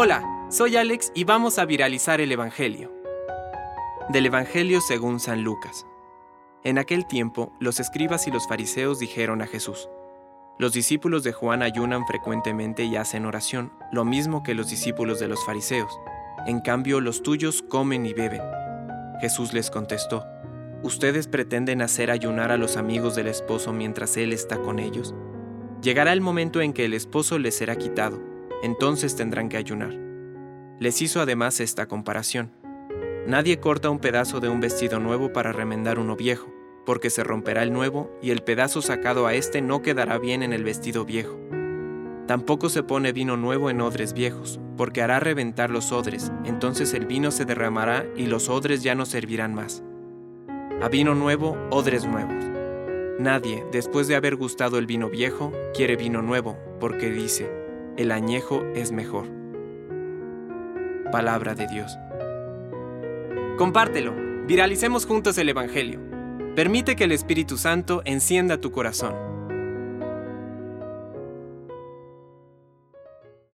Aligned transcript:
Hola, 0.00 0.22
soy 0.48 0.76
Alex 0.76 1.10
y 1.14 1.24
vamos 1.24 1.58
a 1.58 1.64
viralizar 1.64 2.20
el 2.20 2.30
Evangelio. 2.30 2.92
Del 4.10 4.26
Evangelio 4.26 4.80
según 4.80 5.18
San 5.18 5.42
Lucas. 5.42 5.86
En 6.62 6.78
aquel 6.78 7.04
tiempo, 7.04 7.52
los 7.58 7.80
escribas 7.80 8.28
y 8.28 8.30
los 8.30 8.46
fariseos 8.46 9.00
dijeron 9.00 9.42
a 9.42 9.48
Jesús, 9.48 9.88
Los 10.56 10.72
discípulos 10.72 11.24
de 11.24 11.32
Juan 11.32 11.62
ayunan 11.62 12.06
frecuentemente 12.06 12.84
y 12.84 12.94
hacen 12.94 13.26
oración, 13.26 13.72
lo 13.90 14.04
mismo 14.04 14.42
que 14.42 14.54
los 14.54 14.70
discípulos 14.70 15.18
de 15.18 15.26
los 15.26 15.44
fariseos. 15.44 15.98
En 16.46 16.60
cambio, 16.60 17.00
los 17.00 17.24
tuyos 17.24 17.62
comen 17.62 18.06
y 18.06 18.12
beben. 18.12 18.42
Jesús 19.20 19.52
les 19.52 19.68
contestó, 19.68 20.26
¿Ustedes 20.84 21.26
pretenden 21.26 21.82
hacer 21.82 22.12
ayunar 22.12 22.52
a 22.52 22.56
los 22.56 22.76
amigos 22.76 23.16
del 23.16 23.26
esposo 23.26 23.72
mientras 23.72 24.16
él 24.16 24.32
está 24.32 24.58
con 24.58 24.78
ellos? 24.78 25.14
Llegará 25.82 26.12
el 26.12 26.20
momento 26.20 26.60
en 26.60 26.72
que 26.72 26.84
el 26.84 26.94
esposo 26.94 27.38
les 27.40 27.56
será 27.56 27.74
quitado, 27.74 28.37
entonces 28.62 29.16
tendrán 29.16 29.48
que 29.48 29.56
ayunar. 29.56 29.94
Les 30.78 31.02
hizo 31.02 31.20
además 31.20 31.60
esta 31.60 31.86
comparación. 31.86 32.52
Nadie 33.26 33.60
corta 33.60 33.90
un 33.90 33.98
pedazo 33.98 34.40
de 34.40 34.48
un 34.48 34.60
vestido 34.60 35.00
nuevo 35.00 35.32
para 35.32 35.52
remendar 35.52 35.98
uno 35.98 36.16
viejo, 36.16 36.52
porque 36.86 37.10
se 37.10 37.24
romperá 37.24 37.62
el 37.62 37.72
nuevo 37.72 38.10
y 38.22 38.30
el 38.30 38.42
pedazo 38.42 38.80
sacado 38.80 39.26
a 39.26 39.34
éste 39.34 39.60
no 39.60 39.82
quedará 39.82 40.18
bien 40.18 40.42
en 40.42 40.52
el 40.52 40.64
vestido 40.64 41.04
viejo. 41.04 41.38
Tampoco 42.26 42.68
se 42.68 42.82
pone 42.82 43.12
vino 43.12 43.36
nuevo 43.36 43.70
en 43.70 43.80
odres 43.80 44.12
viejos, 44.12 44.60
porque 44.76 45.02
hará 45.02 45.18
reventar 45.18 45.70
los 45.70 45.92
odres, 45.92 46.32
entonces 46.44 46.94
el 46.94 47.06
vino 47.06 47.30
se 47.30 47.44
derramará 47.44 48.06
y 48.16 48.26
los 48.26 48.48
odres 48.48 48.82
ya 48.82 48.94
no 48.94 49.04
servirán 49.04 49.54
más. 49.54 49.82
A 50.80 50.88
vino 50.88 51.14
nuevo, 51.14 51.56
odres 51.70 52.06
nuevos. 52.06 52.44
Nadie, 53.18 53.64
después 53.72 54.06
de 54.08 54.14
haber 54.14 54.36
gustado 54.36 54.78
el 54.78 54.86
vino 54.86 55.10
viejo, 55.10 55.52
quiere 55.74 55.96
vino 55.96 56.22
nuevo, 56.22 56.56
porque 56.78 57.10
dice, 57.10 57.50
el 57.98 58.12
añejo 58.12 58.62
es 58.76 58.92
mejor. 58.92 59.26
Palabra 61.10 61.56
de 61.56 61.66
Dios. 61.66 61.98
Compártelo, 63.58 64.14
viralicemos 64.46 65.04
juntos 65.04 65.36
el 65.36 65.48
Evangelio. 65.48 66.00
Permite 66.54 66.94
que 66.94 67.04
el 67.04 67.12
Espíritu 67.12 67.56
Santo 67.56 68.02
encienda 68.04 68.60
tu 68.60 68.70
corazón. 68.70 69.37